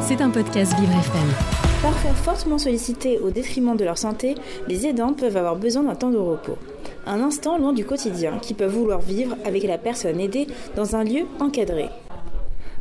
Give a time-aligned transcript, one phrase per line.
[0.00, 1.28] C'est un podcast Vivre FM.
[1.82, 4.34] Parfois fortement sollicités au détriment de leur santé,
[4.68, 6.56] les aidants peuvent avoir besoin d'un temps de repos.
[7.06, 10.46] Un instant loin du quotidien qui peuvent vouloir vivre avec la personne aidée
[10.76, 11.90] dans un lieu encadré.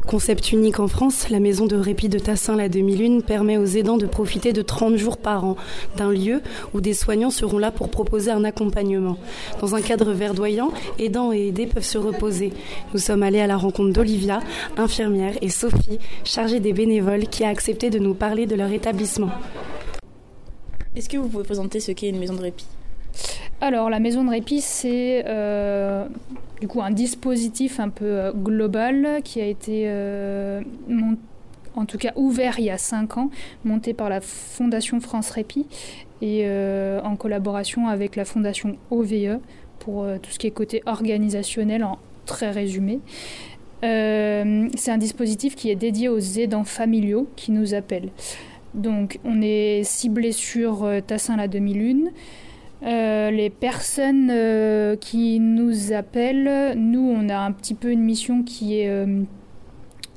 [0.08, 3.98] Concept unique en France, la maison de répit de Tassin la demi-lune permet aux aidants
[3.98, 5.58] de profiter de 30 jours par an
[5.98, 6.42] d'un lieu
[6.74, 9.18] où des soignants seront là pour proposer un accompagnement.
[9.60, 12.54] Dans un cadre verdoyant, aidants et aidés peuvent se reposer.
[12.94, 14.40] Nous sommes allés à la rencontre d'Olivia,
[14.78, 19.32] infirmière, et Sophie, chargée des bénévoles, qui a accepté de nous parler de leur établissement.
[20.96, 22.66] Est-ce que vous pouvez présenter ce qu'est une maison de répit?
[23.60, 26.06] Alors, la maison de répit, c'est euh,
[26.62, 30.62] du coup un dispositif un peu euh, global qui a été euh,
[31.76, 33.32] en tout cas ouvert il y a cinq ans,
[33.66, 35.66] monté par la Fondation France Répit
[36.22, 36.48] et
[37.04, 39.38] en collaboration avec la Fondation OVE
[39.78, 43.00] pour tout ce qui est côté organisationnel en très résumé.
[43.84, 48.10] c'est un dispositif qui est dédié aux aidants familiaux qui nous appellent.
[48.74, 52.10] Donc on est ciblé sur Tassin la demi-lune.
[52.84, 58.44] Euh, les personnes euh, qui nous appellent, nous, on a un petit peu une mission
[58.44, 59.24] qui est euh,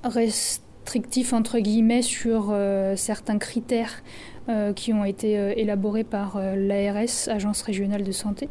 [0.04, 2.54] restrictive, entre guillemets, sur
[2.96, 4.02] certains critères
[4.74, 8.48] qui ont été élaborés par l'ARS, Agence régionale de santé.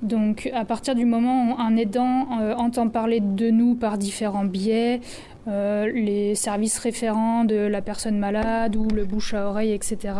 [0.00, 5.00] Donc, à partir du moment où un aidant entend parler de nous par différents biais,
[5.48, 10.14] les services référents de la personne malade ou le bouche à oreille, etc.,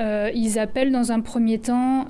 [0.00, 2.06] euh, ils appellent dans un premier temps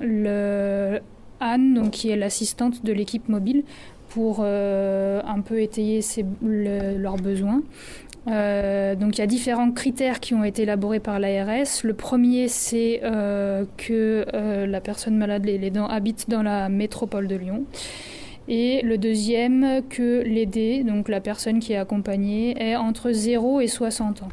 [1.39, 3.63] Anne, donc, qui est l'assistante de l'équipe mobile,
[4.09, 6.01] pour euh, un peu étayer
[6.41, 7.61] leurs besoins.
[8.29, 11.83] Euh, donc il y a différents critères qui ont été élaborés par l'ARS.
[11.83, 13.01] Le premier, c'est
[13.77, 14.25] que
[14.65, 17.65] la personne malade, les, les dents, habite dans la métropole de Lyon.
[18.47, 23.67] Et le deuxième, que l'aidé, donc la personne qui est accompagnée, est entre 0 et
[23.67, 24.29] 60 ans.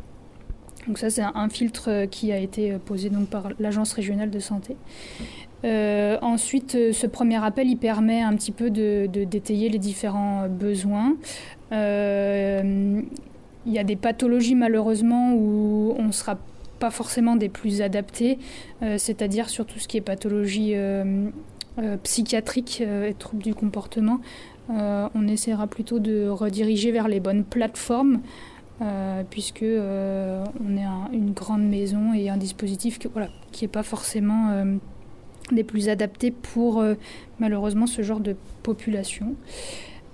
[0.86, 4.30] Donc ça, c'est un, filtre euh, qui a été euh, posé donc par l'Agence régionale
[4.30, 4.76] de santé.
[5.64, 11.16] Euh, ensuite, ce premier appel, il permet un petit peu de, détailler les différents besoins.
[11.72, 13.04] il
[13.66, 16.38] y a des pathologies malheureusement où on ne sera
[16.78, 18.38] pas forcément des plus adaptés,
[18.96, 20.74] c'est-à-dire sur tout ce qui est pathologie
[22.02, 24.20] psychiatrique et troubles du comportement.
[24.70, 28.22] on essaiera plutôt de rediriger vers les bonnes plateformes
[28.82, 33.68] euh, puisque euh, on est une grande maison et un dispositif qui voilà, qui n'est
[33.68, 34.76] pas forcément euh,
[35.52, 36.82] des plus adaptés pour
[37.40, 39.34] malheureusement ce genre de population.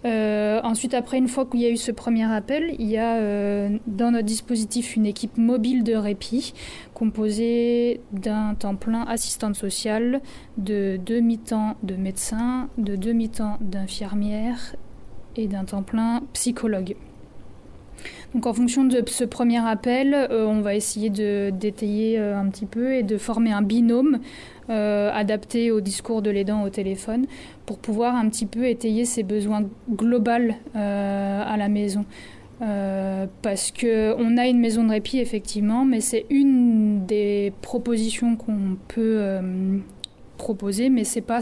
[0.04, 4.12] ensuite, après, une fois qu'il y a eu ce premier appel, il y a dans
[4.12, 6.54] notre dispositif une équipe mobile de répit
[6.94, 10.22] composée d'un temps plein assistante sociale,
[10.56, 14.74] de demi-temps de médecin, de demi-temps d'infirmière
[15.36, 16.96] et d'un temps plein psychologue.
[18.36, 22.50] Donc en fonction de ce premier appel, euh, on va essayer de d'étayer euh, un
[22.50, 24.18] petit peu et de former un binôme
[24.68, 27.24] euh, adapté au discours de l'aidant au téléphone
[27.64, 32.04] pour pouvoir un petit peu étayer ses besoins globaux à la maison.
[33.40, 39.40] parce qu'on a une maison de répit effectivement, mais c'est une des propositions qu'on peut
[40.36, 41.40] proposer, mais c'est pas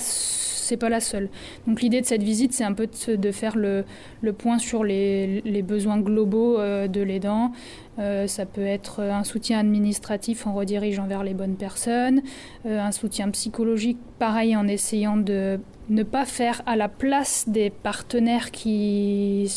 [0.78, 1.28] pas la seule.
[1.66, 3.84] Donc l'idée de cette visite, c'est un peu de, faire le,
[4.22, 7.52] le, point sur les, les besoins globaux euh, de l'aidant.
[7.98, 12.22] Euh, ça peut être un soutien administratif en redirigeant vers les bonnes personnes,
[12.66, 17.70] euh, un soutien psychologique, pareil en essayant de ne pas faire à la place des
[17.70, 19.52] partenaires qui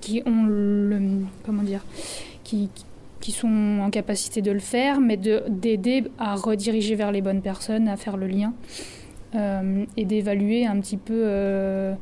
[0.00, 0.98] qui ont le
[1.44, 1.84] comment dire
[2.44, 2.70] qui
[3.30, 7.96] sont en capacité de le faire, mais d'aider à rediriger vers les bonnes personnes, à
[7.96, 8.54] faire le lien
[9.34, 11.94] euh, et d'évaluer un petit peu, euh,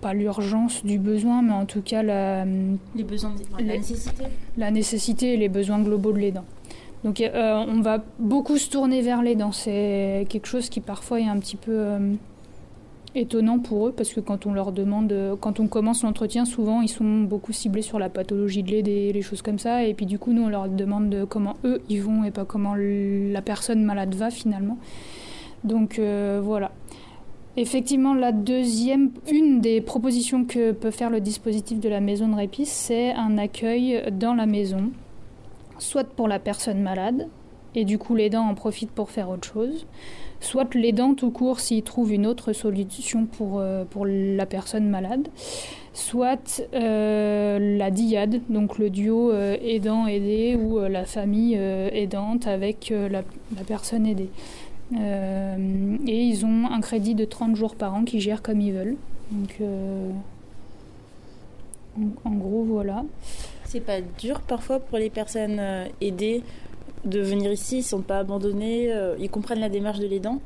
[0.00, 2.44] pas l'urgence du besoin, mais en tout cas la,
[2.94, 4.24] les besoins, la, nécessité.
[4.56, 6.44] La nécessité et les besoins globaux de l'aidant.
[7.04, 9.50] Donc euh, on va beaucoup se tourner vers l'aidant.
[9.50, 11.96] C'est quelque chose qui parfois est un petit peu
[13.14, 16.88] étonnant pour eux parce que quand on leur demande, quand on commence l'entretien, souvent ils
[16.88, 19.84] sont beaucoup ciblés sur la pathologie de l'aide et les choses comme ça.
[19.84, 22.74] Et puis du coup, nous on leur demande comment eux ils vont et pas comment
[22.74, 24.78] la personne malade va finalement.
[25.64, 26.72] Donc euh, voilà.
[27.56, 32.34] Effectivement, la deuxième, une des propositions que peut faire le dispositif de la maison de
[32.34, 34.90] répit, c'est un accueil dans la maison,
[35.78, 37.28] soit pour la personne malade,
[37.74, 39.86] et du coup l'aidant en profite pour faire autre chose,
[40.42, 45.28] soit l'aidant tout court s'il trouve une autre solution pour, euh, pour la personne malade,
[45.94, 53.22] soit euh, la diade, donc le duo euh, aidant-aidé ou la famille aidante avec la,
[53.66, 54.30] personne aidée.
[54.94, 58.96] et ils ont un crédit de 30 jours par an qu'ils gèrent comme ils veulent.
[59.30, 59.56] Donc,
[62.24, 63.04] En, gros, voilà.
[63.64, 65.60] C'est pas dur parfois pour les personnes
[66.00, 66.42] aidées
[67.04, 70.40] de venir ici, ils sont pas abandonnés, ils comprennent la démarche de l'aidant.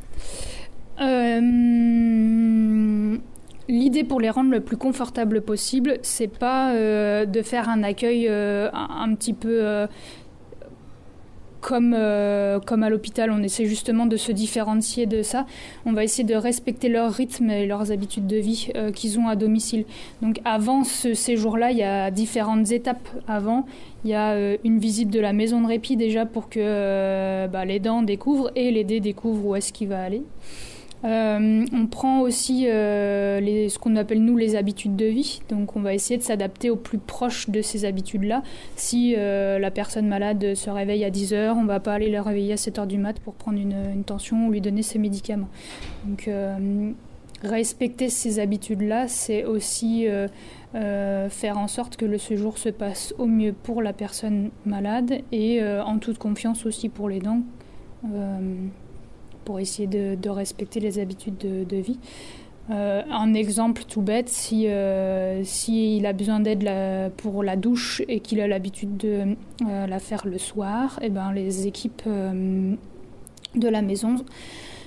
[3.68, 8.28] L'idée pour les rendre le plus confortable possible, c'est pas euh, de faire un accueil
[8.28, 9.86] euh, un, petit peu
[11.72, 13.30] euh, comme, comme à l'hôpital.
[13.30, 15.46] On essaie justement de se différencier de ça.
[15.84, 19.36] On va essayer de respecter leur rythme et leurs habitudes de vie qu'ils ont à
[19.36, 19.84] domicile.
[20.22, 23.66] Donc avant ce séjour-là, il y a différentes étapes avant.
[24.04, 28.02] Il y a une visite de la maison de répit déjà pour que bah, l'aidant
[28.02, 30.22] découvre et l'aider découvre où est-ce qu'il va aller.
[31.04, 35.40] Euh, on prend aussi euh, ce qu'on appelle nous les habitudes de vie.
[35.48, 38.42] Donc on va essayer de s'adapter au plus proche de ces habitudes-là.
[38.76, 42.10] Si euh, la personne malade se réveille à 10 heures, on ne va pas aller
[42.10, 44.98] la réveiller à 7 heures du mat pour prendre une tension ou lui donner ses
[44.98, 45.48] médicaments.
[46.04, 46.30] Donc
[47.42, 50.06] respecter ces habitudes-là, c'est aussi
[50.72, 55.62] faire en sorte que le séjour se passe au mieux pour la personne malade et
[55.62, 57.42] en toute confiance aussi pour les dents
[59.46, 61.98] pour essayer de, respecter les habitudes de, vie.
[62.70, 66.68] Euh, un exemple tout bête, si euh, s'il a besoin d'aide
[67.16, 71.10] pour la douche et qu'il a l'habitude de euh, la faire le soir, et eh
[71.10, 74.16] ben les équipes de la maison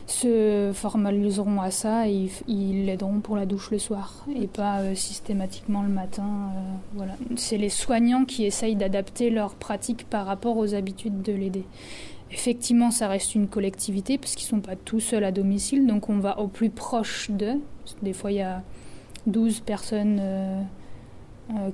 [0.07, 5.83] se formaliseront à ça et ils l'aideront pour la douche le soir et pas systématiquement
[5.83, 6.49] le matin.
[6.95, 11.63] voilà, c'est les soignants qui essayent d'adapter leur pratique par rapport aux habitudes de l'aider.
[12.31, 16.09] Effectivement, ça reste une collectivité parce qu'ils ne sont pas tout seuls à domicile, donc
[16.09, 17.59] on va au plus proche d'eux.
[18.03, 18.61] Des fois, il y a
[19.25, 20.61] 12 personnes euh,
[21.51, 21.69] euh,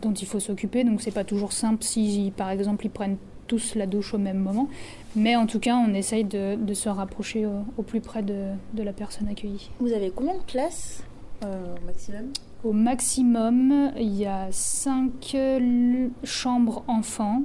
[0.00, 3.16] dont il faut s'occuper, donc c'est pas toujours simple si, par exemple, ils prennent
[3.48, 4.68] tous la douche au même moment.
[5.16, 9.26] Mais en tout cas, on essaye de, se rapprocher au, plus près de, la personne
[9.26, 9.70] accueillie.
[9.80, 11.02] Vous avez combien de places
[11.44, 12.26] euh, au maximum?
[12.62, 15.36] Au maximum, il y a 5
[16.22, 17.42] chambres enfants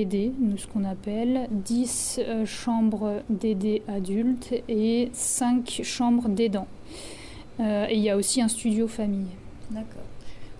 [0.00, 6.68] aidés, nous ce qu'on appelle, 10 euh, chambres d'aidés adultes et 5 chambres d'aidants.
[7.60, 9.28] Euh, et il y a aussi un studio famille.
[9.70, 10.02] D'accord.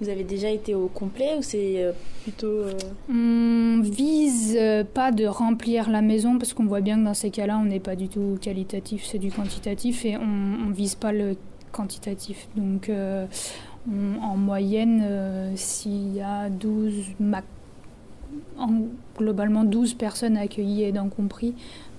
[0.01, 1.93] Vous avez déjà été au complet ou c'est euh,
[2.23, 2.65] plutôt...
[3.11, 4.59] On vise
[4.93, 7.81] pas de remplir la maison parce qu'on voit bien que dans ces cas-là, on n'est
[7.81, 11.37] pas du tout qualitatif, c'est du quantitatif et on, ne vise pas le
[11.73, 12.49] quantitatif.
[12.57, 12.91] Donc
[13.91, 17.47] en moyenne, s'il y a 12 max
[18.59, 18.71] en,
[19.17, 21.55] globalement 12 personnes accueillies aidant compris.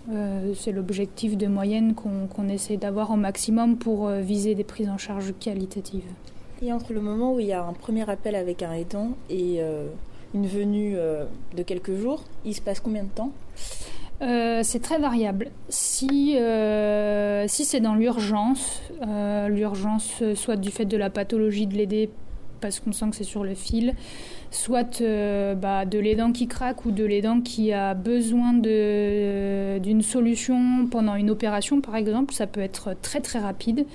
[0.09, 4.89] Euh, c'est l'objectif de moyenne qu'on essaie d'avoir au maximum pour euh, viser des prises
[4.89, 6.05] en charge qualitatives.
[6.61, 9.57] Et entre le moment où il y a un premier appel avec un aidant et
[9.59, 9.87] euh,
[10.33, 10.95] une venue
[11.55, 13.31] de quelques jours, il se passe combien de temps?
[14.19, 15.51] C'est très variable.
[15.69, 16.35] Si,
[17.47, 18.81] si c'est dans l'urgence,
[19.47, 22.09] l'urgence soit du fait de la pathologie de l'aider
[22.59, 23.93] parce qu'on sent que c'est sur le fil,
[24.51, 30.87] soit euh, bah, de l'aidant qui craque ou de l'aidant qui a besoin d'une solution
[30.89, 32.33] pendant une opération, par exemple.
[32.33, 33.85] Ça peut être très très rapide.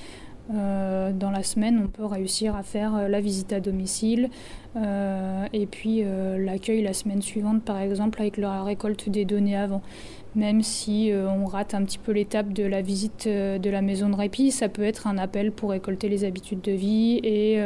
[0.53, 4.29] Euh, dans la semaine, on peut réussir à faire euh, la visite à domicile
[5.53, 6.03] et puis
[6.39, 9.83] l'accueil la semaine suivante, par exemple, avec la récolte des données avant.
[10.35, 14.17] Même si on rate un petit peu l'étape de la visite de la maison de
[14.17, 17.59] répit, ça peut être un appel pour récolter les habitudes de vie et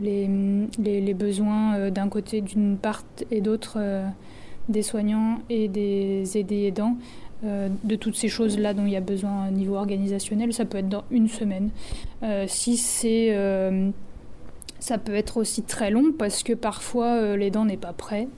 [0.00, 4.06] les, besoins euh, d'un côté, d'une part et d'autre euh,
[4.68, 6.96] des soignants et des aidés aidants.
[7.44, 10.78] Euh, de toutes ces choses-là dont il y a besoin au niveau organisationnel, ça peut
[10.78, 11.70] être dans une semaine.
[12.46, 13.36] si c'est,
[14.78, 18.28] ça peut être aussi très long parce que parfois l'aidant n'est pas prêt.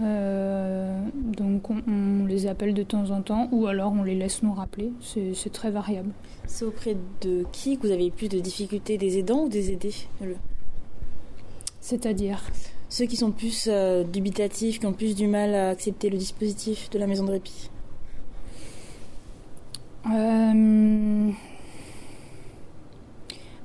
[0.00, 4.92] donc on, les appelle de temps en temps ou alors on les laisse nous rappeler.
[5.02, 6.12] C'est très variable.
[6.46, 9.92] C'est auprès de qui que vous avez plus de difficultés, des aidants ou des aidés?
[11.86, 12.42] C'est-à-dire
[12.88, 16.90] Ceux qui sont plus euh, dubitatifs, qui ont plus du mal à accepter le dispositif
[16.90, 17.70] de la maison de répit.
[20.12, 21.30] Euh,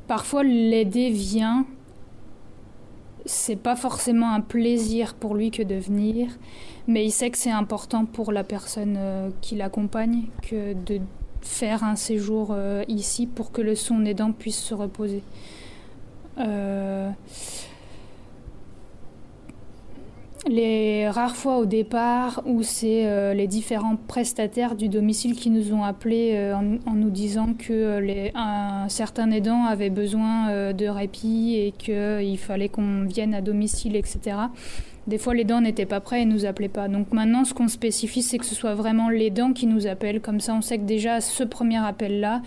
[0.07, 1.65] parfois, l'aider vient.
[3.25, 6.29] C'est pas forcément un plaisir pour lui que de venir,
[6.87, 10.99] mais il sait que c'est important pour la personne euh, qui l'accompagne que de
[11.41, 12.55] faire un séjour
[12.87, 15.23] ici pour que le son aidant puisse se reposer.
[20.49, 25.71] Les rares fois au départ où c'est euh, les différents prestataires du domicile qui nous
[25.71, 30.87] ont appelés euh, en, nous disant que euh, les, un certain aidant avait besoin de
[30.87, 34.37] répit et qu'il fallait qu'on vienne à domicile, etc.
[35.05, 36.87] Des fois, l'aidant n'était pas prêt et nous appelait pas.
[36.87, 40.21] Donc maintenant, ce qu'on spécifie, c'est que ce soit vraiment l'aidant qui nous appelle.
[40.21, 42.41] Comme ça, on sait que déjà, ce premier appel-là,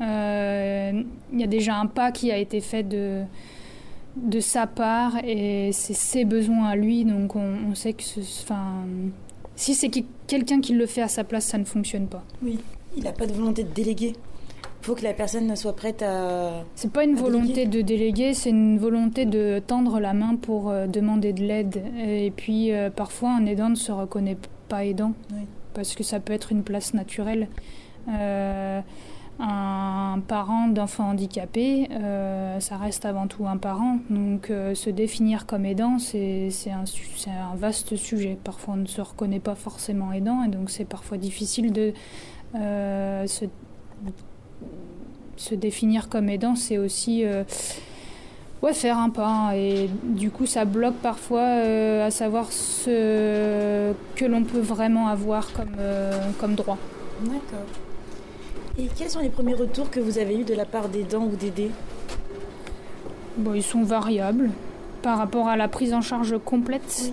[0.00, 3.22] il y a déjà un pas qui a été fait de
[4.16, 7.04] de sa part et c'est ses besoins à lui.
[7.04, 8.02] Donc on, sait que,
[8.42, 8.84] enfin,
[9.56, 9.90] si c'est
[10.26, 12.22] quelqu'un qui le fait à sa place, ça ne fonctionne pas.
[12.42, 12.58] Oui,
[12.96, 14.14] il n'a pas de volonté de déléguer.
[14.82, 16.64] Il faut que la personne soit prête à.
[16.74, 20.86] C'est pas une volonté de déléguer, c'est une volonté de tendre la main pour euh,
[20.86, 21.82] demander de l'aide.
[21.98, 24.38] Et puis euh, parfois, un aidant ne se reconnaît
[24.68, 25.12] pas aidant
[25.74, 27.48] parce que ça peut être une place naturelle.
[28.08, 28.80] Euh,
[29.40, 31.88] un parent d'enfant handicapé,
[32.60, 33.98] ça reste avant tout un parent.
[34.10, 38.36] Donc se définir comme aidant, c'est un, vaste sujet.
[38.42, 41.92] Parfois on ne se reconnaît pas forcément aidant et donc c'est parfois difficile de
[42.54, 43.46] se
[45.40, 47.44] se définir comme aidant, c'est aussi euh,
[48.62, 49.52] ouais, faire un pas.
[49.56, 55.52] Et du coup, ça bloque parfois euh, à savoir ce que l'on peut vraiment avoir
[55.52, 56.78] comme, euh, comme droit.
[57.22, 57.66] D'accord.
[58.80, 61.36] Et quels sont les premiers retours que vous avez eus de la part d'aidants ou
[61.36, 61.70] d'aidés
[63.36, 64.48] bon, Ils sont variables
[65.02, 67.12] par rapport à la prise en charge complète.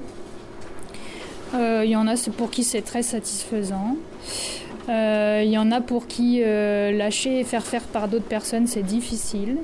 [1.53, 3.97] Il y en a pour qui c'est très satisfaisant.
[4.87, 8.67] Il euh, y en a pour qui euh, lâcher et faire faire par d'autres personnes,
[8.67, 9.57] c'est difficile.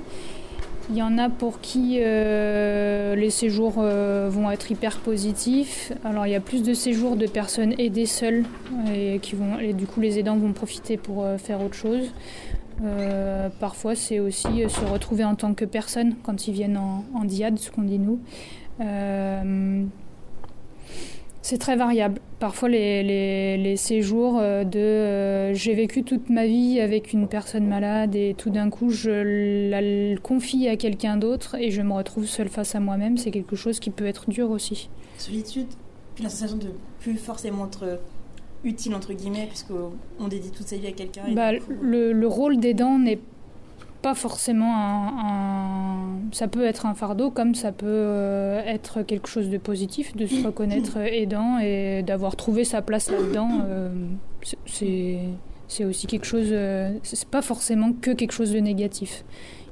[0.90, 5.94] Il y en a pour qui euh, les séjours vont être hyper positifs.
[6.04, 8.44] Alors il y a plus de séjours de personnes aidées seules
[8.94, 12.12] et, qui vont, et du coup les aidants vont profiter pour faire autre chose.
[13.60, 17.58] parfois c'est aussi se retrouver en tant que personne quand ils viennent en, en diade,
[17.60, 18.20] ce qu'on dit nous.
[21.44, 22.22] C'est très variable.
[22.40, 28.16] Parfois, les, séjours euh, de euh, j'ai vécu toute ma vie avec une personne malade
[28.16, 32.48] et tout d'un coup je la confie à quelqu'un d'autre et je me retrouve seule
[32.48, 34.90] face à moi-même, c'est quelque chose qui peut être dur aussi.
[35.18, 35.68] Solitude,
[36.16, 36.70] puis la sensation de
[37.00, 38.00] plus forcément être
[38.64, 41.24] utile entre guillemets puisqu'on dédie toute sa vie à quelqu'un.
[41.34, 43.33] Bah, le, le, rôle d'aidant n'est pas
[44.14, 49.58] forcément un, Ça peut être un fardeau comme ça peut euh, être quelque chose de
[49.58, 53.62] positif, de se reconnaître aidant et d'avoir trouvé sa place là-dedans.
[53.66, 53.90] Euh,
[54.66, 56.50] c'est aussi quelque chose.
[56.52, 59.24] Euh, c'est pas forcément que quelque chose de négatif.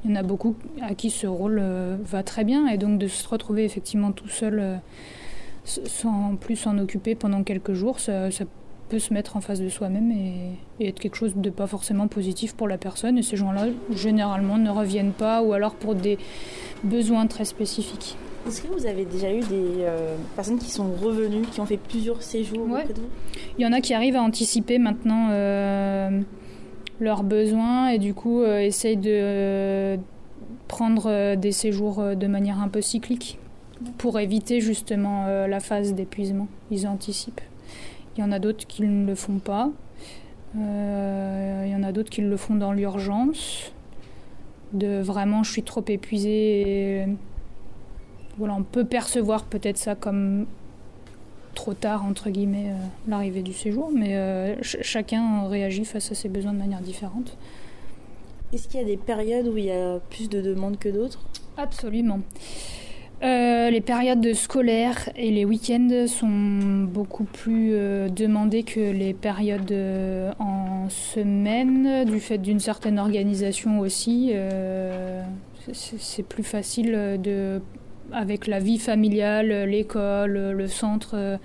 [0.04, 1.62] Il y en a beaucoup à qui ce rôle
[2.04, 4.80] va très bien et donc de se retrouver effectivement tout seul
[5.64, 8.61] sans plus s'en occuper pendant quelques jours, ça, ça peut
[9.00, 12.68] se mettre en face de soi-même et, être quelque chose de pas forcément positif pour
[12.68, 13.18] la personne.
[13.18, 16.18] Et ces gens-là, généralement, ne reviennent pas ou alors pour des
[16.84, 18.18] besoins très spécifiques.
[18.48, 21.78] Est-ce que vous avez déjà eu des euh, personnes qui sont revenues, qui ont fait
[21.78, 22.86] plusieurs séjours ouais.
[23.58, 26.22] Il y en a qui arrivent à anticiper maintenant euh,
[27.00, 30.00] leurs besoins et du coup euh, essayent de
[30.68, 33.38] prendre des séjours de manière un peu cyclique
[33.98, 36.48] pour éviter justement la phase d'épuisement.
[36.72, 37.42] Ils anticipent.
[38.16, 39.72] Il y en a d'autres qui ne le font pas.
[40.58, 43.72] Euh, il y en a d'autres qui le font dans l'urgence.
[44.74, 47.08] De vraiment, je suis trop épuisée.
[48.38, 50.46] Voilà, on peut percevoir peut-être ça comme
[51.56, 56.30] trop tard, entre guillemets, euh, l'arrivée du séjour, mais euh, chacun réagit face à ses
[56.30, 57.38] besoins de manière différente.
[58.54, 61.20] Est-ce qu'il y a des périodes où il y a plus de demandes que d'autres?
[61.58, 62.20] Absolument.
[63.24, 69.72] Euh, les périodes scolaires et les week-ends sont beaucoup plus euh, demandées que les périodes
[69.72, 74.34] euh, en semaine, du fait d'une certaine organisation aussi.
[75.72, 77.62] c'est plus facile de,
[78.12, 81.40] avec la vie familiale, l'école, le centre,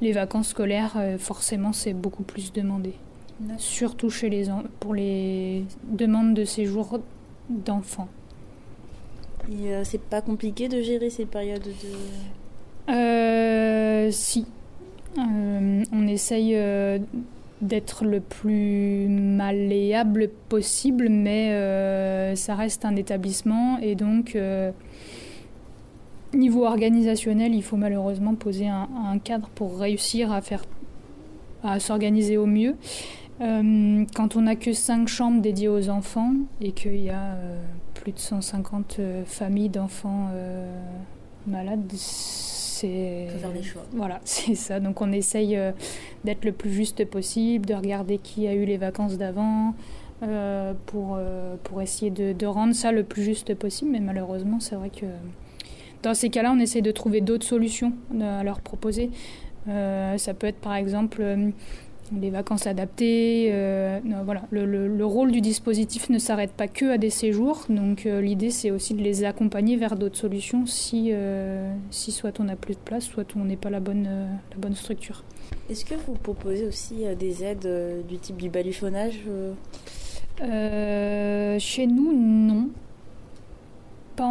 [0.00, 2.94] les vacances scolaires, forcément c'est beaucoup plus demandé.
[3.58, 4.46] Surtout chez les,
[4.80, 7.00] pour les demandes de séjour
[7.50, 8.08] d'enfants.
[9.48, 12.92] Euh, c'est pas compliqué de gérer ces périodes de.
[12.92, 14.46] Euh, si.
[15.18, 16.56] Euh, on essaye
[17.60, 24.36] d'être le plus malléable possible, mais ça reste un établissement et donc.
[26.32, 30.62] Niveau organisationnel, il faut malheureusement poser un, un cadre pour réussir à faire
[31.64, 32.76] à s'organiser au mieux.
[33.40, 37.58] Euh, quand on n'a que 5 chambres dédiées aux enfants et qu'il y a euh,
[37.94, 40.28] plus de 150 euh, familles d'enfants
[41.46, 43.28] malades, c'est.
[43.40, 43.82] faire des choix.
[43.92, 44.78] Voilà, c'est ça.
[44.78, 45.58] Donc on essaye
[46.24, 49.74] d'être le plus juste possible, de regarder qui a eu les vacances d'avant.
[50.86, 51.18] pour,
[51.64, 55.06] pour essayer de, de, rendre ça le plus juste possible, mais malheureusement, c'est vrai que
[56.02, 59.10] dans ces cas-là, on essaie de trouver d'autres solutions à leur proposer.
[59.66, 61.22] ça peut être par exemple
[62.18, 63.50] les vacances adaptées.
[63.52, 68.20] Euh, voilà, le, rôle du dispositif ne s'arrête pas que à des séjours, donc euh,
[68.20, 72.56] l'idée c'est aussi de les accompagner vers d'autres solutions si, euh, si soit on n'a
[72.56, 74.04] plus de place, soit on n'est pas la bonne,
[74.50, 75.24] la bonne structure.
[75.68, 77.68] Est-ce que vous proposez aussi des aides
[78.08, 79.20] du type du baluchonnage
[80.38, 82.68] Chez nous, non.
[84.16, 84.30] Pas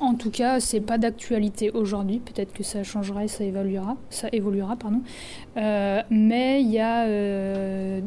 [0.00, 2.18] en tout cas, c'est pas d'actualité aujourd'hui.
[2.18, 3.96] Peut-être que ça changera et ça évoluera.
[4.10, 5.00] Ça évoluera, pardon.
[5.56, 8.00] Euh, mais il y a euh,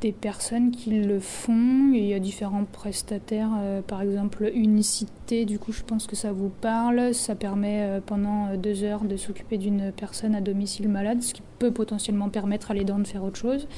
[0.00, 1.92] des personnes qui le font.
[1.92, 5.44] Il y a différents prestataires, euh, par exemple Unicité.
[5.44, 7.12] Du coup, je pense que ça vous parle.
[7.14, 11.72] Ça permet pendant deux heures de s'occuper d'une personne à domicile malade, ce qui peut
[11.72, 13.68] potentiellement permettre à l'aidant de faire autre chose.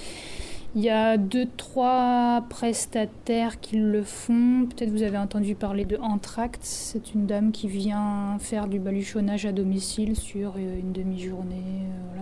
[0.76, 4.66] Il y a deux, trois prestataires qui le font.
[4.66, 6.60] Peut-être vous avez entendu parler de Antract.
[6.62, 11.54] C'est une dame qui vient faire du baluchonnage à domicile sur euh, une demi-journée.
[11.56, 12.20] Euh.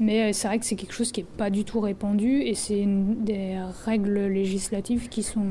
[0.00, 2.56] Mais euh, c'est vrai que c'est quelque chose qui n'est pas du tout répandu et
[2.56, 5.46] c'est des règles législatives qui sont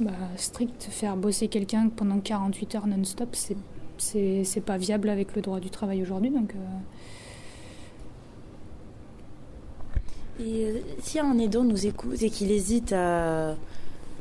[0.00, 0.88] bah, strictes.
[0.90, 3.36] Faire bosser quelqu'un pendant 48 heures non-stop,
[3.98, 6.30] c'est pas viable avec le droit du travail aujourd'hui.
[6.30, 6.54] Donc.
[10.40, 13.54] Et euh, si un aidant nous écoute et qu'il hésite à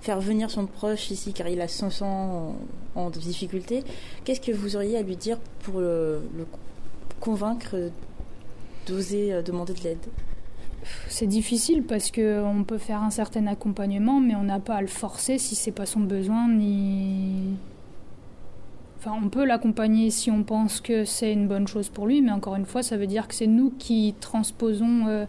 [0.01, 2.56] faire venir son proche ici car il a son sang
[2.96, 3.84] en, difficulté,
[4.24, 6.22] qu'est-ce que vous auriez à lui dire pour le,
[7.20, 7.75] convaincre
[8.88, 10.06] d'oser euh, demander de l'aide?
[11.08, 14.88] C'est difficile parce qu'on peut faire un certain accompagnement, mais on n'a pas à le
[14.88, 16.50] forcer si c'est pas son besoin.
[18.98, 22.32] Enfin, on peut l'accompagner si on pense que c'est une bonne chose pour lui, mais
[22.32, 25.08] encore une fois, ça veut dire que c'est nous qui transposons.
[25.08, 25.25] Euh,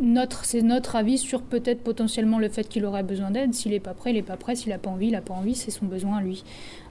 [0.00, 3.54] notre, c'est notre avis sur peut-être potentiellement le fait qu'il aurait besoin d'aide.
[3.54, 4.54] S'il n'est pas prêt, il n'est pas prêt.
[4.54, 5.54] S'il n'a pas envie, il n'a pas envie.
[5.54, 6.44] C'est son besoin lui.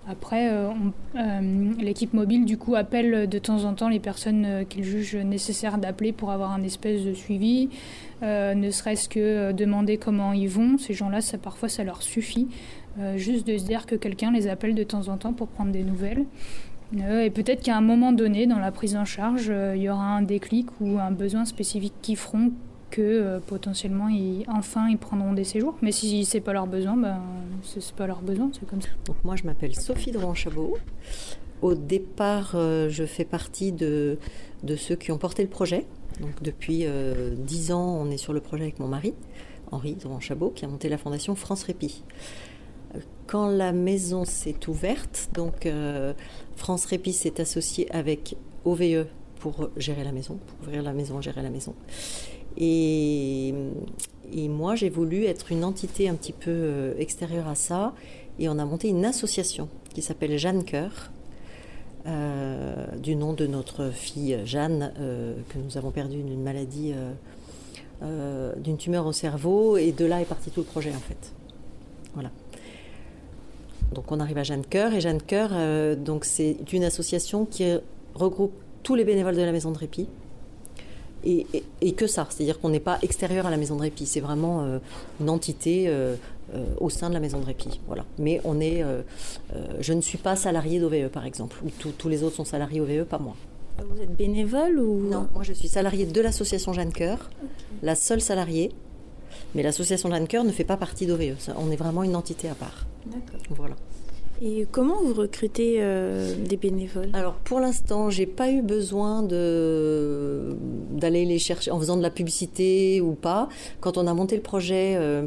[0.08, 0.70] Après, euh,
[1.15, 5.15] euh, l'équipe mobile, du coup, appelle de temps en temps les personnes euh, qu'il juge
[5.15, 7.70] nécessaire d'appeler pour avoir un espèce de suivi,
[8.22, 10.77] ne serait-ce que demander comment ils vont.
[10.77, 12.48] Ces gens-là, ça, parfois, ça leur suffit.
[13.18, 15.84] juste de se dire que quelqu'un les appelle de temps en temps pour prendre des
[15.84, 16.25] nouvelles.
[17.02, 19.90] Euh, et peut-être qu'à un moment donné, dans la prise en charge, euh, il y
[19.90, 22.52] aura un déclic ou un besoin spécifique qui feront
[22.92, 24.08] que euh, potentiellement,
[24.48, 25.75] enfin, ils prendront des séjours.
[25.82, 27.20] Mais si c'est pas leur besoin, ben,
[27.64, 28.90] c'est pas leur besoin, c'est comme ça.
[29.06, 30.78] Donc moi, je m'appelle Sophie Drouin-Chabot.
[31.62, 34.18] Au départ, je fais partie de,
[34.78, 35.86] ceux qui ont porté le projet.
[36.22, 36.86] Donc depuis
[37.38, 39.13] dix ans, on est sur le projet avec mon mari,
[39.72, 42.04] Henri Drouin-Chabot, qui a monté la fondation France Répit
[43.28, 46.14] quand la maison s'est ouverte, donc euh,
[46.56, 48.36] France Répit s'est associé avec
[48.66, 49.06] OVE
[49.40, 51.74] pour gérer la maison, pour ouvrir la maison, gérer la maison.
[52.58, 53.54] Et,
[54.50, 57.94] moi, j'ai voulu être une entité un petit peu euh, extérieure à ça,
[58.40, 61.12] et on a monté une association qui s'appelle Jeanne Cœur,
[62.06, 64.94] euh, du nom de notre fille Jeanne,
[65.50, 66.94] que nous avons perdue d'une maladie,
[68.02, 71.34] d'une tumeur au cerveau, et de là est parti tout le projet en fait.
[73.93, 77.65] Donc on arrive à Jeanne Cœur et Jeanne Cœur, euh, donc c'est une association qui
[78.13, 80.08] regroupe tous les bénévoles de la maison de répit.
[81.28, 84.62] Et, que ça, c'est-à-dire qu'on n'est pas extérieur à la maison de répit, c'est vraiment
[84.62, 84.78] euh,
[85.19, 86.15] une entité euh,
[86.80, 87.80] au sein de la maison de répit.
[87.88, 88.06] Voilà.
[88.19, 88.84] Mais on est,
[89.80, 93.06] je ne suis pas salarié d'OVE par exemple, ou tous les autres sont salariés OVE,
[93.06, 93.36] pas moi.
[93.80, 95.10] Vous êtes bénévole ou?
[95.10, 97.32] Non, moi je suis salariée de l'association Jeanne Cœur,
[97.82, 98.71] la seule salariée.
[99.54, 101.36] Mais l'association Cœur ne fait pas partie d'OVE.
[101.58, 102.86] On est vraiment une entité à part.
[103.06, 103.39] D'accord.
[103.52, 103.76] Voilà.
[104.41, 107.10] Et comment vous recrutez euh, des bénévoles?
[107.13, 110.58] Alors pour l'instant, j'ai pas eu besoin de
[110.91, 113.48] d'aller les chercher en faisant de la publicité ou pas.
[113.80, 115.26] Quand on a monté le projet euh,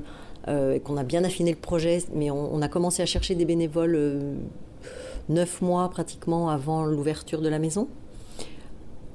[0.49, 3.47] euh, et qu'on a bien affiné le projet, mais on, a commencé à chercher des
[3.47, 4.21] bénévoles
[5.31, 7.89] neuf mois pratiquement avant l'ouverture de la maison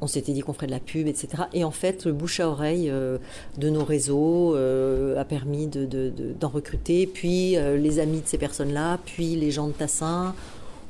[0.04, 1.44] on s'était dit qu'on ferait de la pub, etc.
[1.54, 3.18] Et en fait, le bouche à oreille euh,
[3.58, 9.00] de nos réseaux euh, a permis d'en recruter, puis euh, les amis de ces personnes-là,
[9.06, 10.36] puis les gens de Tassin.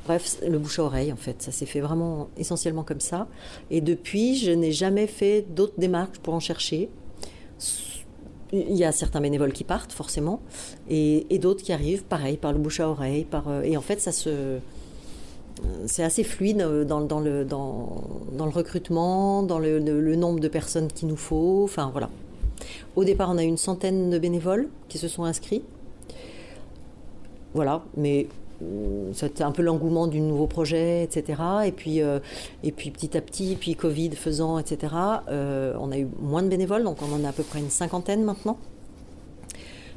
[0.06, 3.28] Bref, le bouche à oreille, en fait, ça s'est fait vraiment essentiellement comme ça.
[3.70, 6.90] Et depuis, je n'ai jamais fait d'autres démarches pour en chercher.
[8.52, 10.40] Il y a certains bénévoles qui partent, forcément,
[10.90, 13.24] et, d'autres qui arrivent, pareil, par le bouche à oreille.
[13.24, 14.58] Par, et en fait, ça se,
[15.86, 21.62] c'est assez fluide euh, dans, le, recrutement, dans le, nombre de personnes qu'il nous faut.
[21.64, 22.10] Enfin, voilà.
[22.96, 25.62] Au départ, on a une centaine de bénévoles qui se sont inscrits.
[27.54, 28.26] Voilà, mais
[28.62, 31.40] euh, c'était un peu l'engouement du nouveau projet, etc.
[31.66, 32.18] Et puis, euh,
[32.62, 34.92] et puis petit à petit, puis Covid faisant, etc.,
[35.28, 38.24] on a eu moins de bénévoles, donc on en a à peu près une cinquantaine
[38.24, 38.58] maintenant.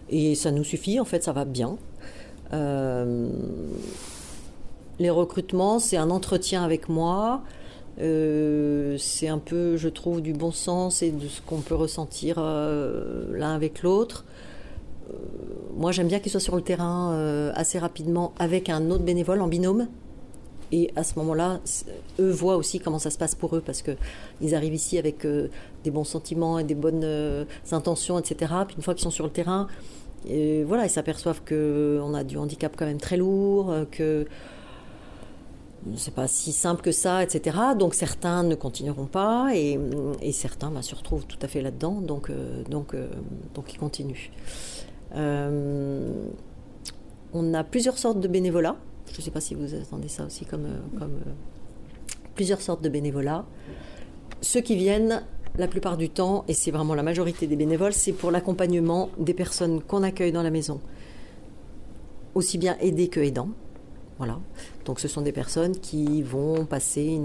[0.09, 1.77] Et ça nous suffit, en fait, ça va bien.
[4.99, 7.43] Les recrutements, c'est un entretien avec moi.
[7.99, 12.37] Euh, c'est un peu, je trouve, du bon sens et de ce qu'on peut ressentir
[12.39, 14.25] euh, l'un avec l'autre.
[15.09, 15.13] Euh,
[15.75, 19.47] moi, j'aime bien qu'ils soient sur le terrain assez rapidement avec un autre bénévole en
[19.47, 19.87] binôme.
[20.71, 21.61] Et à ce moment-là,
[22.19, 25.91] eux voient aussi comment ça se passe pour eux parce qu'ils arrivent ici avec des
[25.91, 28.51] bons sentiments et des bonnes intentions, etc.
[28.67, 29.67] Puis une fois qu'ils sont sur le terrain,
[30.25, 34.25] voilà, ils s'aperçoivent qu'on a du handicap quand même très lourd, que
[35.95, 37.57] c'est pas si simple que ça, etc.
[37.77, 39.79] Donc certains ne continueront pas et,
[40.31, 43.07] certains bah, se retrouvent tout à fait là-dedans, donc, euh, donc, euh,
[43.53, 44.31] donc ils continuent.
[45.15, 46.11] Euh,
[47.33, 48.75] on a plusieurs sortes de bénévolat.
[49.11, 50.67] Je ne sais pas si vous attendez ça aussi comme,
[50.99, 51.19] comme
[52.35, 53.45] plusieurs sortes de bénévolat.
[54.41, 55.23] Ceux qui viennent
[55.57, 59.33] la plupart du temps, et c'est vraiment la majorité des bénévoles, c'est pour l'accompagnement des
[59.33, 60.79] personnes qu'on accueille dans la maison,
[62.35, 63.49] aussi bien aidés que aidants.
[64.17, 64.39] Voilà.
[64.85, 67.19] Donc ce sont des personnes qui vont passer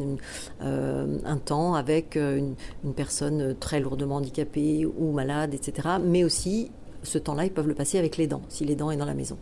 [0.63, 5.89] euh, un temps avec euh, une, personne très lourdement handicapée ou malade, etc.
[6.05, 6.71] Mais aussi,
[7.03, 9.15] ce temps-là, ils peuvent le passer avec les dents, si les dents est dans la
[9.15, 9.39] maison.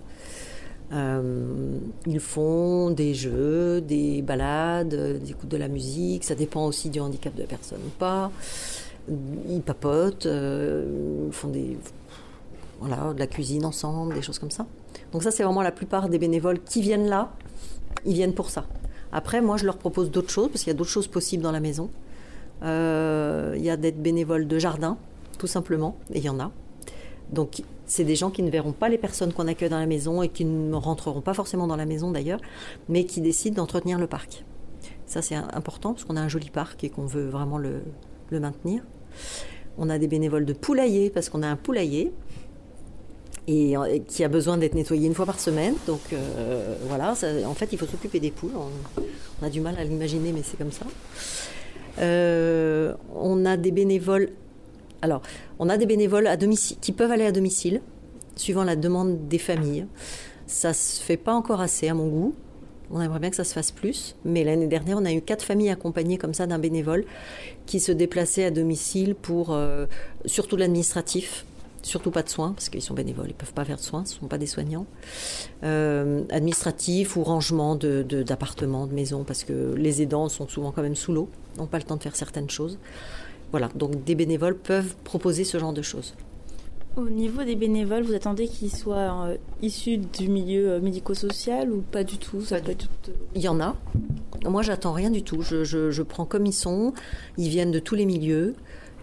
[0.93, 6.89] Euh, ils font des jeux, des balades, ils écoutent de la musique, ça dépend aussi
[6.89, 8.31] du handicap de la personne ou pas.
[9.49, 11.79] Ils papotent, ils font des,
[12.81, 14.67] voilà, de la cuisine ensemble, des choses comme ça.
[15.13, 17.33] Donc ça, c'est vraiment la plupart des bénévoles qui viennent là,
[18.05, 18.65] ils viennent pour ça.
[19.13, 21.53] Après, moi, je leur propose d'autres choses, parce qu'il y a d'autres choses possibles dans
[21.53, 21.91] la maison.
[22.63, 24.97] Euh, il y a d'être bénévole de jardin,
[25.39, 26.53] tout simplement, et il y en a.
[27.33, 30.23] Donc, c'est des gens qui ne verront pas les personnes qu'on accueille dans la maison
[30.23, 32.41] et qui ne rentreront pas forcément dans la maison d'ailleurs,
[32.89, 34.45] mais qui décident d'entretenir le parc.
[35.07, 37.83] Ça, c'est important parce qu'on a un joli parc et qu'on veut vraiment le,
[38.31, 38.85] le maintenir.
[39.77, 42.13] On a des bénévoles de poulailler parce qu'on a un poulailler
[43.51, 45.75] et euh, qui a besoin d'être nettoyé une fois par semaine.
[45.87, 48.53] Donc euh, voilà, en fait, il faut s'occuper des poules.
[48.57, 50.85] On, a du mal à l'imaginer, mais c'est comme ça.
[51.99, 54.31] Euh, on a des bénévoles.
[55.03, 55.23] Alors,
[55.59, 57.81] on a des bénévoles à domicile, qui peuvent aller à domicile,
[58.37, 59.87] suivant la demande des familles.
[60.47, 62.35] Ça se fait pas encore assez à mon goût.
[62.93, 64.15] On aimerait bien que ça se fasse plus.
[64.25, 67.05] Mais l'année dernière, on a eu quatre familles accompagnées comme ça d'un bénévole
[67.67, 69.57] qui se déplaçait à domicile pour
[70.27, 71.47] surtout l'administratif
[71.83, 74.05] surtout pas de soins, parce qu'ils sont bénévoles, ils ne peuvent pas faire de soins,
[74.05, 74.87] ce ne sont pas des soignants.
[75.65, 80.83] Euh, administratif ou rangement d'appartements, de, de, maisons, parce que les aidants sont souvent quand
[80.83, 82.79] même sous l'eau, n'ont pas le temps de faire certaines choses.
[83.51, 86.15] Voilà, donc des bénévoles peuvent proposer ce genre de choses.
[86.97, 91.83] Au niveau des bénévoles, vous attendez qu'ils soient euh, issus du milieu euh, médico-social ou
[91.83, 92.41] pas du tout?
[92.41, 92.57] Ça
[93.35, 93.77] Il y en a.
[94.45, 95.43] Moi, j'attends rien du tout.
[95.43, 96.93] Je, je, prends comme ils sont.
[97.39, 98.55] Ils viennent de tous les milieux.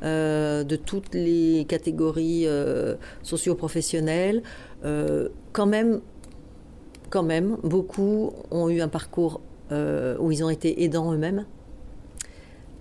[0.04, 4.44] Euh, de toutes les catégories euh, socio-professionnelles.
[4.86, 6.02] Euh, quand même,
[7.10, 11.46] quand même, beaucoup ont eu un parcours où ils ont été aidants eux-mêmes.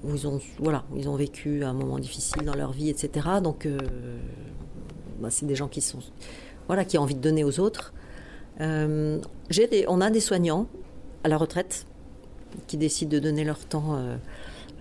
[0.04, 3.26] Où ils ont, voilà, ils ont vécu un moment difficile dans leur vie, etc.
[3.42, 3.66] Donc,
[5.18, 5.98] bah, c'est des gens qui sont,
[6.68, 7.92] voilà, qui ont envie de donner aux autres.
[8.60, 9.20] on
[10.00, 10.68] a des soignants
[11.24, 11.86] à la retraite
[12.68, 13.98] qui décident de donner leur temps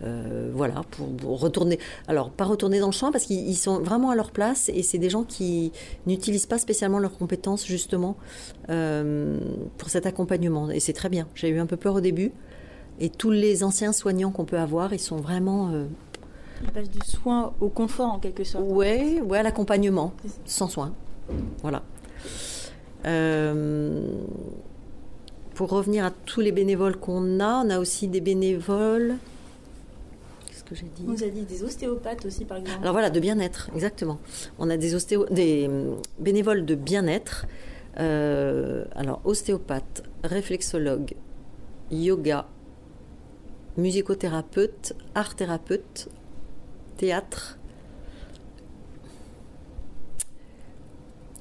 [0.05, 1.79] euh, voilà, pour, retourner.
[2.07, 4.97] Alors, pas retourner dans le champ parce qu'ils sont vraiment à leur place et c'est
[4.97, 5.71] des gens qui
[6.05, 8.15] n'utilisent pas spécialement leurs compétences justement
[8.69, 9.39] euh,
[9.77, 10.69] pour cet accompagnement.
[10.69, 11.27] Et c'est très bien.
[11.33, 12.31] J'ai eu un peu peur au début
[12.99, 15.71] et tous les anciens soignants qu'on peut avoir, ils sont vraiment.
[15.71, 15.85] Euh,
[16.63, 18.65] ils passent du soin au confort en quelque sorte.
[18.67, 20.13] Ouais, ouais, à l'accompagnement,
[20.45, 20.93] sans soin.
[21.61, 21.81] Voilà.
[25.55, 29.15] pour revenir à tous les bénévoles qu'on a, on a aussi des bénévoles
[30.65, 31.03] que j'ai dit.
[31.05, 32.79] Vous avez dit des ostéopathes aussi, par exemple.
[32.81, 34.19] Alors voilà, de bien-être, exactement.
[34.59, 37.45] On a des, ostéo, des hum, bénévoles de bien-être.
[37.99, 41.13] Euh, alors, ostéopathe, réflexologue,
[41.91, 42.47] yoga,
[43.77, 46.09] musicothérapeute, art thérapeute,
[46.97, 47.57] théâtre,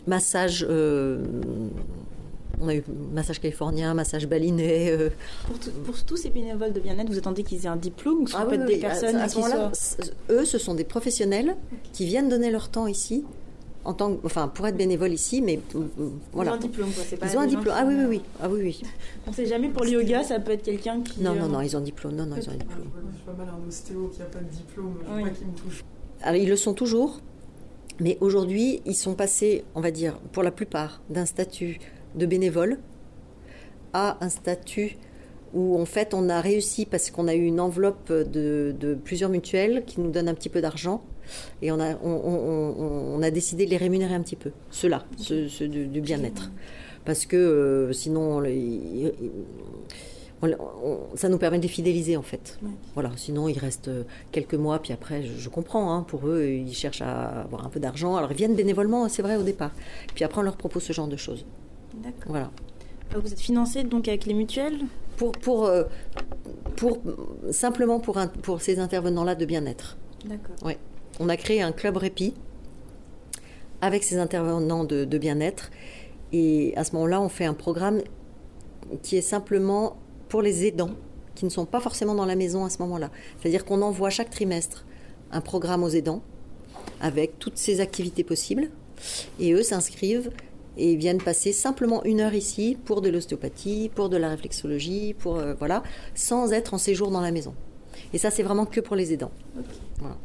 [0.07, 0.67] massage.
[0.69, 1.25] Euh,
[2.61, 4.91] on a eu massage californien, massage balinais.
[4.91, 5.11] Euh.
[5.85, 8.77] Pour, tous ces bénévoles de bien-être, vous attendez qu'ils aient un diplôme ou ah, des
[8.77, 9.73] personnes qui soient...
[10.31, 11.57] Eux, ce sont des professionnels
[11.93, 13.25] qui viennent donner leur temps ici.
[13.87, 15.61] En tant enfin, pour être bénévole ici, mais
[16.33, 16.53] voilà.
[16.53, 17.19] Ils ont un diplôme, quoi.
[17.19, 17.75] Pas ils ont un diplôme.
[17.77, 18.21] Ah oui, oui, oui.
[18.43, 18.83] Ah oui, oui.
[19.27, 21.21] On ne sait jamais pour le yoga, ça peut être quelqu'un qui.
[21.21, 22.15] Non, non, non, ils ont un diplôme.
[22.15, 22.89] Non, non, ils ont un diplôme.
[23.13, 24.95] Je suis pas mal un ostéo qui n'a pas de diplôme.
[25.15, 25.25] Oui.
[25.25, 25.85] pas qui me touche.
[26.23, 27.21] Alors, ils le sont toujours.
[28.01, 31.79] Mais aujourd'hui, ils sont passés, on va dire, pour la plupart, d'un statut
[32.15, 32.79] de bénévoles
[33.93, 34.97] à un statut
[35.55, 39.85] où en fait on a réussi parce qu'on a eu une enveloppe de, plusieurs mutuelles
[39.87, 41.03] qui nous donnent un petit peu d'argent
[41.63, 46.01] et on a, on, a décidé de les rémunérer un petit peu, ceux-là, ceux, du,
[46.03, 46.51] bien-être.
[47.07, 48.43] Parce que euh, sinon,
[51.15, 52.59] ça nous permet de les fidéliser en fait.
[52.93, 53.91] Voilà, sinon ils restent
[54.33, 57.81] quelques mois, puis après, je, comprends, hein, pour eux, ils cherchent à avoir un peu
[57.81, 58.17] d'argent.
[58.17, 59.73] Alors ils viennent bénévolement, c'est vrai au départ.
[60.15, 61.47] Puis après, on leur propose ce genre de choses.
[62.27, 62.51] Voilà.
[63.15, 64.81] Euh, vous êtes financé donc avec les mutuelles?
[65.17, 65.85] Pour, pour, euh,
[66.77, 67.01] pour,
[67.51, 69.97] simplement pour, un, pour ces intervenants-là de bien-être.
[70.25, 70.57] D'accord.
[70.65, 70.79] Ouais.
[71.21, 72.35] On a créé un club répit
[73.81, 75.71] avec ces intervenants de, de bien-être.
[76.33, 78.01] Et à ce moment-là, on fait un programme
[79.03, 79.97] qui est simplement
[80.29, 80.91] pour les aidants
[81.37, 83.11] qui ne sont pas forcément dans la maison à ce moment-là.
[83.41, 84.85] C'est-à-dire qu'on envoie chaque trimestre
[85.31, 86.23] un programme aux aidants
[87.01, 88.71] avec toutes ces activités possibles.
[89.39, 90.31] Et eux s'inscrivent
[90.77, 95.37] et viennent passer simplement une heure ici pour de l'ostéopathie, pour de la réflexologie, pour
[95.37, 95.83] euh, voilà,
[96.15, 97.55] sans être en séjour dans la maison.
[98.13, 99.31] Et ça, c'est vraiment que pour les aidants.
[99.99, 100.17] Voilà.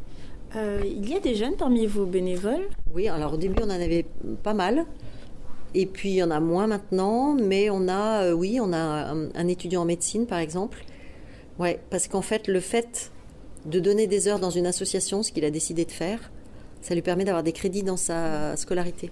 [0.56, 2.68] Euh, il y a des jeunes parmi vos bénévoles?
[2.94, 4.06] Oui, alors au début, on en avait
[4.42, 4.86] pas mal.
[5.76, 7.36] Et puis, il y en a moins maintenant.
[7.36, 10.84] Mais on a, euh, oui, on a un, un, étudiant en médecine, par exemple.
[11.60, 13.12] Ouais, parce qu'en fait, le fait
[13.66, 16.32] de donner des heures dans une association, ce qu'il a décidé de faire,
[16.82, 19.12] ça lui permet d'avoir des crédits dans sa scolarité.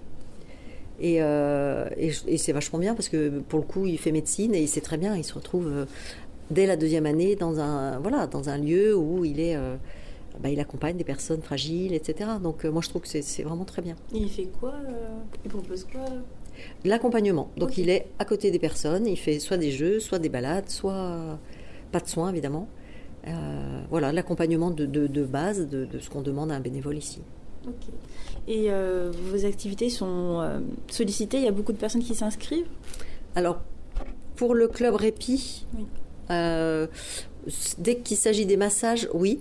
[1.00, 4.54] Et, euh, et, et c'est vachement bien parce que pour le coup, il fait médecine
[4.54, 5.84] et il sait très bien, il se retrouve euh,
[6.50, 9.56] dès la deuxième année dans un, voilà, dans un lieu où il est.
[9.56, 9.76] Euh,
[10.40, 12.30] bah, il accompagne des personnes fragiles, etc.
[12.40, 13.96] Donc euh, moi je trouve que c'est vraiment très bien.
[14.14, 14.74] Et il fait quoi
[15.44, 16.04] Il propose quoi?
[16.84, 17.50] L'accompagnement.
[17.56, 17.82] Donc okay.
[17.82, 21.38] il est à côté des personnes, il fait soit des jeux, soit des balades, soit
[21.90, 22.68] pas de soins évidemment.
[23.90, 27.20] Voilà, l'accompagnement de, de, de, base de, de ce qu'on demande à un bénévole ici.
[27.68, 27.92] Okay.
[28.46, 32.66] Et euh, vos activités sont euh, sollicitées Il y a beaucoup de personnes qui s'inscrivent
[33.34, 33.60] Alors,
[34.36, 35.86] pour le club Répit, oui.
[36.30, 36.86] Euh,
[37.78, 39.40] dès qu'il s'agit des massages, oui.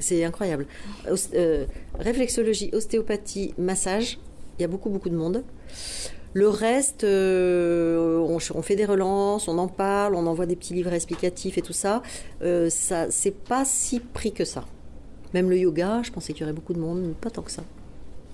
[0.00, 0.66] C'est incroyable.
[1.98, 4.18] Réflexologie, ostéopathie, massage,
[4.58, 5.44] il y a beaucoup, beaucoup de monde.
[6.34, 10.74] Le reste, euh, on, on, fait des relances, on en parle, on envoie des petits
[10.74, 12.02] livres explicatifs et tout ça.
[12.42, 14.64] Euh, ça c'est pas si pris que ça.
[15.34, 17.62] Même le yoga, je pensais qu'il y aurait beaucoup de monde, pas tant que ça.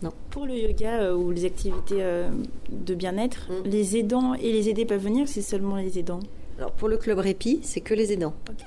[0.03, 0.13] Non.
[0.31, 2.29] Pour le yoga euh, ou les activités euh,
[2.71, 3.69] de bien-être, mm.
[3.69, 6.21] les aidants et les aidés peuvent venir c'est seulement les aidants
[6.59, 8.35] Alors pour le club Répit, c'est que les aidants.
[8.51, 8.65] Okay.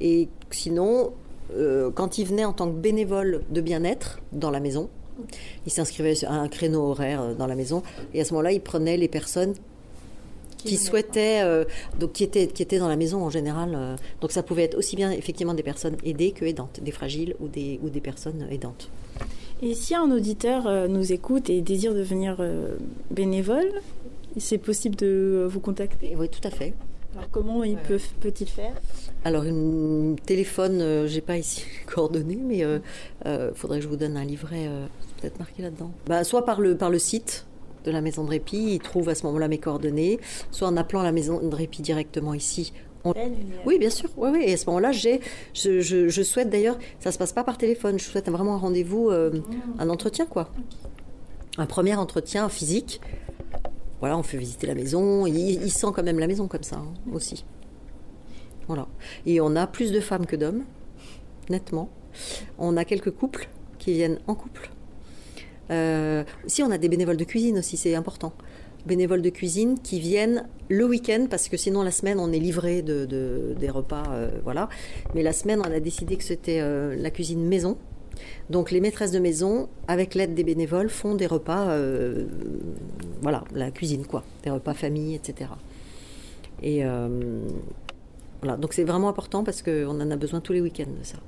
[0.00, 1.12] Et sinon,
[1.54, 4.88] euh, quand ils venaient en tant que bénévoles de bien-être dans la maison,
[5.66, 7.82] ils s'inscrivaient à un créneau horaire dans la maison
[8.14, 9.54] et à ce moment-là, ils prenaient les personnes
[10.58, 11.64] qui, qui souhaitaient, euh,
[11.98, 13.74] donc qui étaient, qui étaient dans la maison en général.
[13.74, 17.34] Euh, donc ça pouvait être aussi bien effectivement des personnes aidées que aidantes, des fragiles
[17.40, 18.90] ou des, ou des personnes aidantes.
[19.62, 22.36] Et si un auditeur euh, nous écoute et désire devenir
[23.10, 23.72] bénévole,
[24.36, 26.14] c'est possible de vous contacter?
[26.16, 26.74] Oui, tout à fait.
[27.16, 28.74] Alors comment il peut, peut-il faire?
[29.24, 32.78] Alors, une téléphone, euh, j'ai pas ici les coordonnées, mais il euh,
[33.26, 34.68] euh, faudrait que je vous donne un livret
[35.20, 35.90] peut-être marqué là-dedans.
[36.06, 37.44] Bah, soit par le, par le site
[37.88, 40.20] de la maison de répit, il trouve à ce moment-là mes coordonnées,
[40.50, 42.72] soit en appelant la maison de répit directement ici.
[43.04, 43.14] On...
[43.64, 44.10] Oui, bien sûr.
[44.16, 44.42] Oui, oui.
[44.46, 45.20] Et à ce moment-là, j'ai,
[45.54, 47.98] je, je, je, souhaite d'ailleurs, ça se passe pas par téléphone.
[47.98, 49.40] Je souhaite vraiment un rendez-vous, euh,
[49.78, 50.50] un entretien, quoi.
[51.56, 53.00] Un premier entretien physique.
[54.00, 55.26] Voilà, on fait visiter la maison.
[55.26, 57.44] Il, il sent quand même la maison comme ça hein, aussi.
[58.66, 58.86] Voilà.
[59.26, 60.64] Et on a plus de femmes que d'hommes,
[61.48, 61.88] nettement.
[62.58, 63.48] On a quelques couples
[63.78, 64.70] qui viennent en couple.
[65.70, 68.32] Euh, si on a des bénévoles de cuisine aussi, c'est important.
[68.86, 72.82] Bénévoles de cuisine qui viennent le week-end parce que sinon la semaine on est livré
[72.82, 74.68] de, de des repas, euh, voilà.
[75.14, 77.76] Mais la semaine on a décidé que c'était euh, la cuisine maison.
[78.50, 82.26] Donc les maîtresses de maison, avec l'aide des bénévoles, font des repas, euh,
[83.20, 85.50] voilà, la cuisine quoi, des repas famille, etc.
[86.62, 86.82] Et
[88.40, 91.18] voilà, donc c'est vraiment important parce qu'on en a besoin tous les week-ends de ça.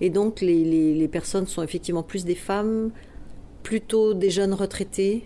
[0.00, 2.92] Et donc les personnes sont effectivement plus des femmes,
[3.62, 5.24] plutôt des jeunes retraités,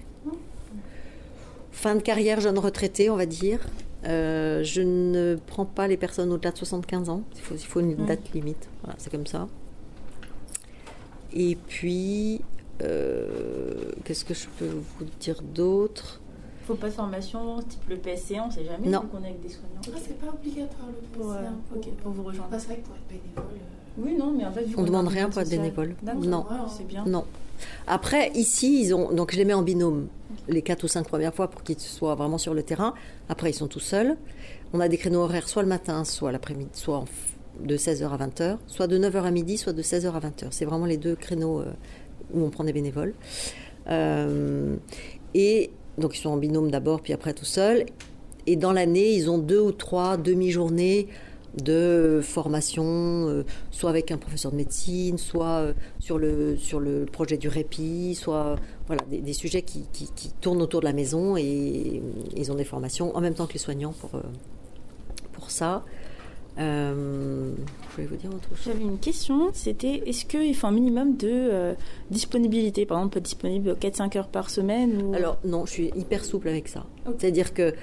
[1.70, 3.60] fin de carrière jeunes retraités, on va dire.
[4.04, 7.22] Euh, je ne prends pas les personnes au-delà de 75 ans.
[7.34, 8.68] Il faut, il faut une date limite.
[8.82, 9.48] Voilà, c'est comme ça.
[11.32, 12.40] Et puis,
[12.82, 16.20] euh, qu'est-ce que je peux vous dire d'autre?
[16.62, 18.88] Il faut pas de formation type le PSC, on ne sait jamais.
[18.88, 19.04] Non.
[19.12, 19.80] On est avec des soignants.
[19.86, 21.18] Ah, c'est pas obligatoire le PSC.
[21.18, 22.50] Pour, euh, pour, okay, pour vous rejoindre.
[22.52, 23.60] Ah, c'est vrai que pour être bénévole.
[23.98, 25.94] Oui, non, mais en fait, vu on ne demande rien pour être bénévole.
[26.02, 27.04] Non, c'est bien.
[27.06, 27.24] Non.
[27.86, 30.08] Après, ici, ils ont, donc je les mets en binôme
[30.48, 32.94] les quatre ou cinq premières fois pour qu'ils soient vraiment sur le terrain.
[33.28, 34.16] Après, ils sont tout seuls.
[34.72, 37.04] On a des créneaux horaires soit le matin, soit l'après-midi, soit
[37.60, 40.46] de 16h à 20h, soit de 9h à midi, soit de 16h à 20h.
[40.50, 41.72] C'est vraiment les deux créneaux euh,
[42.32, 43.14] où on prend des bénévoles.
[43.88, 44.76] Euh,
[45.34, 47.84] et donc, ils sont en binôme d'abord, puis après tout seuls.
[48.46, 51.08] Et dans l'année, ils ont deux ou trois demi-journées
[51.56, 57.04] de formation, euh, soit avec un professeur de médecine, soit euh, sur, le, sur le
[57.04, 60.92] projet du répit, soit voilà, des, des sujets qui, qui, qui, tournent autour de la
[60.92, 62.02] maison et
[62.36, 64.22] ils ont des formations en même temps que les soignants pour, euh,
[65.32, 65.84] pour ça.
[66.58, 67.52] Euh,
[67.96, 68.66] je vous dire autre chose.
[68.66, 71.74] J'avais une question, c'était est-ce qu'il faut un minimum de euh,
[72.10, 72.84] disponibilité?
[72.84, 75.14] Par exemple, disponible 4-5 heures par semaine ou...
[75.14, 76.84] Alors non, je suis hyper souple avec ça.
[77.06, 77.16] Okay.
[77.18, 77.74] C'est-à-dire que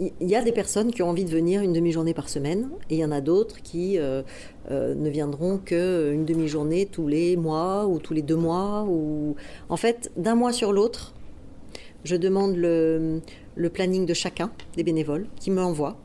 [0.00, 2.96] il y a des personnes qui ont envie de venir une demi-journée par semaine et
[2.96, 4.22] il y en a d'autres qui euh,
[4.70, 8.84] euh, ne viendront qu'une demi-journée tous les mois ou tous les deux mois.
[8.88, 9.36] Ou...
[9.68, 11.14] En fait, d'un mois sur l'autre,
[12.02, 13.20] je demande le,
[13.72, 15.96] planning de chacun des bénévoles qui me l'envoient.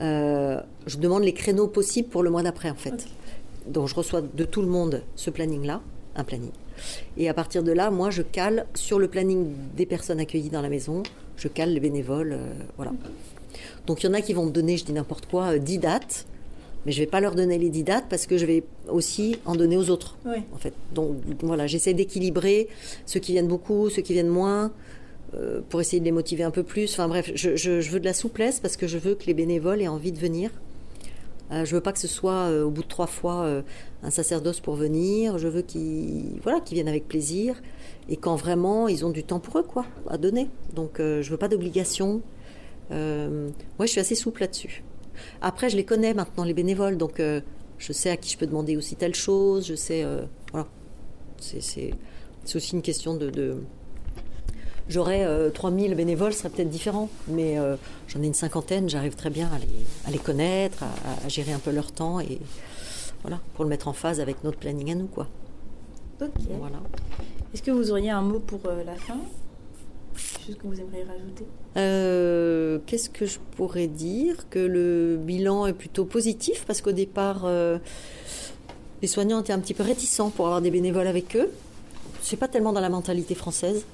[0.00, 3.06] Euh, je demande les créneaux possibles pour le mois d'après, en fait.
[3.66, 5.80] Donc, je reçois de tout le monde ce planning-là,
[6.14, 6.52] un planning.
[7.16, 10.62] Et à partir de là, moi, je cale sur le planning des personnes accueillies dans
[10.62, 11.02] la maison,
[11.36, 12.92] je cale les bénévoles, euh, voilà.
[13.86, 16.26] Donc il y en a qui vont me donner, je dis n'importe quoi, 10 dates,
[16.84, 19.54] mais je vais pas leur donner les 10 dates parce que je vais aussi en
[19.54, 20.74] donner aux autres, en fait.
[20.94, 22.68] Donc voilà, j'essaie d'équilibrer
[23.06, 24.72] ceux qui viennent beaucoup, ceux qui viennent moins.
[25.34, 26.92] Euh, pour essayer de les motiver un peu plus.
[26.92, 29.88] Enfin bref, je, veux de la souplesse parce que je veux que les bénévoles aient
[29.88, 30.50] envie de venir.
[31.52, 33.62] Euh, je veux pas que ce soit au bout de trois fois
[34.02, 35.38] un sacerdoce pour venir.
[35.38, 37.60] Je veux qu'ils voilà, qu'ils viennent avec plaisir
[38.08, 40.48] et quand vraiment ils ont du temps pour eux, quoi, à donner.
[40.74, 42.22] Donc euh, je veux pas d'obligation.
[42.92, 44.84] Euh, moi, je suis assez souple là-dessus.
[45.40, 47.40] Après, je les connais maintenant, les bénévoles, donc euh,
[47.78, 49.66] je sais à qui je peux demander aussi telle chose.
[49.66, 50.04] Je sais,
[50.52, 50.68] voilà.
[51.38, 51.92] C'est
[52.54, 53.56] aussi une question de...
[54.88, 57.56] J'aurais 3000 bénévoles, ce serait peut-être différent, mais
[58.06, 59.66] j'en ai une cinquantaine, j'arrive très bien à les,
[60.06, 62.38] à les connaître, à, à, gérer un peu leur temps et
[63.22, 65.26] voilà, pour le mettre en phase avec notre planning à nous, quoi.
[66.20, 66.28] Ok.
[66.58, 66.76] Voilà.
[67.52, 69.18] Est-ce que vous auriez un mot pour euh, la fin?
[70.46, 71.46] Juste que vous aimeriez rajouter?
[71.76, 74.48] Euh, Qu'est-ce que je pourrais dire?
[74.48, 77.78] Que le bilan est plutôt positif parce qu'au départ, euh,
[79.02, 81.50] les soignants étaient un petit peu réticents pour avoir des bénévoles avec eux.
[82.22, 83.84] C'est pas tellement dans la mentalité française.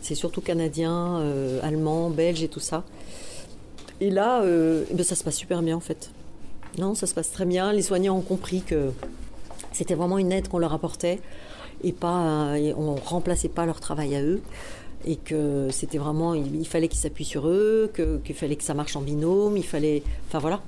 [0.00, 1.22] C'est surtout canadien,
[1.62, 2.84] allemand, belge et tout ça.
[4.00, 6.10] Et là, eh ben, ça se passe super bien en fait.
[6.78, 7.72] Non, ça se passe très bien.
[7.72, 8.90] Les soignants ont compris que
[9.72, 11.20] c'était vraiment une aide qu'on leur apportait
[11.82, 14.40] et pas, on remplaçait pas leur travail à eux
[15.04, 17.90] et que c'était vraiment, il, fallait qu'ils s'appuient sur eux,
[18.24, 20.60] qu'il fallait que ça marche en binôme, il fallait, enfin voilà,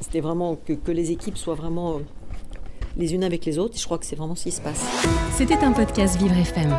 [0.00, 2.00] c'était vraiment que, que, les équipes soient vraiment
[2.96, 3.78] les unes avec les autres.
[3.78, 4.82] Je crois que c'est vraiment ce qui se passe.
[5.36, 6.78] C'était un podcast Vivre FM.